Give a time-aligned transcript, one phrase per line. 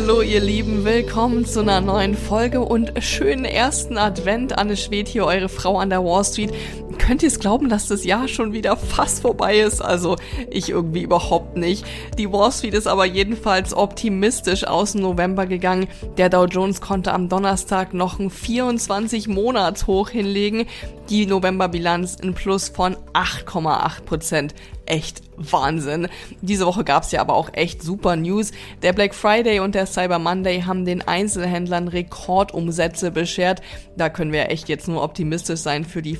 [0.00, 4.56] Hallo ihr Lieben, willkommen zu einer neuen Folge und schönen ersten Advent.
[4.56, 6.54] Anne Schwed hier, eure Frau an der Wall Street.
[7.08, 9.80] Könnt ihr es glauben, dass das Jahr schon wieder fast vorbei ist?
[9.80, 10.16] Also
[10.50, 11.86] ich irgendwie überhaupt nicht.
[12.18, 15.88] Die Wall Street ist aber jedenfalls optimistisch aus dem November gegangen.
[16.18, 20.66] Der Dow Jones konnte am Donnerstag noch ein 24 Monats hoch hinlegen.
[21.08, 24.54] Die Novemberbilanz ein Plus von 8,8 Prozent
[24.88, 26.08] echt Wahnsinn.
[26.40, 28.52] Diese Woche gab es ja aber auch echt super News.
[28.82, 33.62] Der Black Friday und der Cyber Monday haben den Einzelhändlern Rekordumsätze beschert.
[33.96, 36.16] Da können wir echt jetzt nur optimistisch sein für die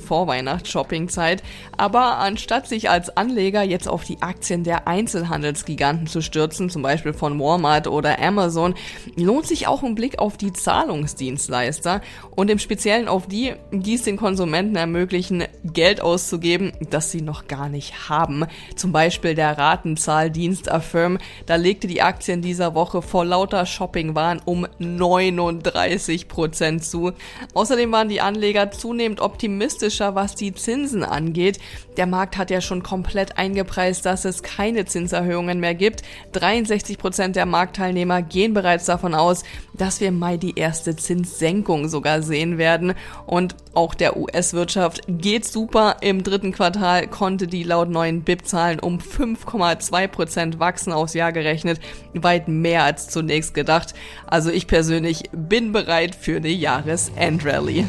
[0.79, 1.43] Vorweihnachts-Shopping-Zeit.
[1.77, 7.13] Aber anstatt sich als Anleger jetzt auf die Aktien der Einzelhandelsgiganten zu stürzen, zum Beispiel
[7.13, 8.75] von Walmart oder Amazon,
[9.15, 12.01] lohnt sich auch ein Blick auf die Zahlungsdienstleister
[12.35, 17.47] und im Speziellen auf die, die es den Konsumenten ermöglichen, Geld auszugeben, das sie noch
[17.47, 18.45] gar nicht haben.
[18.75, 24.41] Zum Beispiel der Ratenzahldienst Affirm, da legte die Aktie in dieser Woche vor lauter Shoppingwahn
[24.45, 27.11] um 39 Prozent zu.
[27.53, 31.57] Außerdem waren die Anleger zunehmend optimistischer, was die Zinsen angeht.
[31.97, 36.03] Der Markt hat ja schon komplett eingepreist, dass es keine Zinserhöhungen mehr gibt.
[36.33, 41.89] 63 Prozent der Marktteilnehmer gehen bereits davon aus, dass wir im Mai die erste Zinssenkung
[41.89, 42.93] sogar sehen werden.
[43.25, 45.97] Und auch der US-Wirtschaft geht super.
[46.01, 51.79] Im dritten Quartal konnte die laut neuen BIP-Zahlen um 5,2 Prozent wachsen aufs Jahr gerechnet.
[52.13, 53.95] Weit mehr als zunächst gedacht.
[54.27, 57.85] Also ich persönlich bin bereit für eine Jahresendrallye.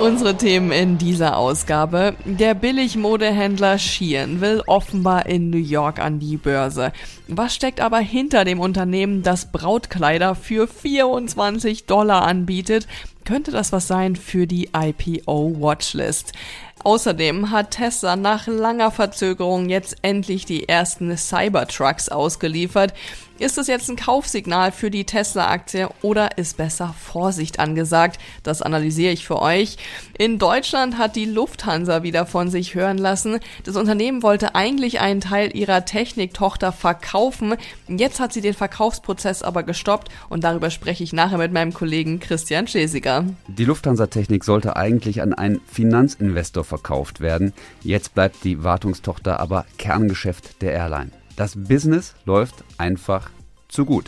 [0.00, 2.14] Unsere Themen in dieser Ausgabe.
[2.24, 6.92] Der Billigmodehändler Shein will offenbar in New York an die Börse.
[7.28, 12.88] Was steckt aber hinter dem Unternehmen, das Brautkleider für 24 Dollar anbietet?
[13.26, 16.32] Könnte das was sein für die IPO Watchlist?
[16.82, 22.94] Außerdem hat Tesla nach langer Verzögerung jetzt endlich die ersten Cybertrucks ausgeliefert.
[23.40, 28.20] Ist es jetzt ein Kaufsignal für die Tesla-Aktie oder ist besser Vorsicht angesagt?
[28.42, 29.78] Das analysiere ich für euch.
[30.18, 33.40] In Deutschland hat die Lufthansa wieder von sich hören lassen.
[33.64, 37.54] Das Unternehmen wollte eigentlich einen Teil ihrer Techniktochter verkaufen.
[37.88, 42.20] Jetzt hat sie den Verkaufsprozess aber gestoppt und darüber spreche ich nachher mit meinem Kollegen
[42.20, 43.24] Christian Schlesiger.
[43.48, 47.52] Die Lufthansa-Technik sollte eigentlich an einen Finanzinvestor verkauft werden.
[47.82, 51.10] Jetzt bleibt die Wartungstochter aber Kerngeschäft der Airline.
[51.36, 53.30] Das Business läuft einfach
[53.68, 54.06] zu gut.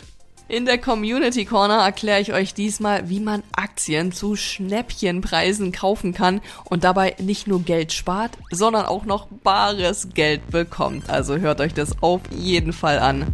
[0.49, 6.41] In der Community Corner erkläre ich euch diesmal, wie man Aktien zu Schnäppchenpreisen kaufen kann
[6.65, 11.09] und dabei nicht nur Geld spart, sondern auch noch bares Geld bekommt.
[11.09, 13.33] Also hört euch das auf jeden Fall an.